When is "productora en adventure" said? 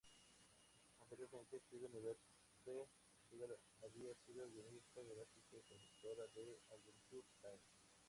6.01-7.27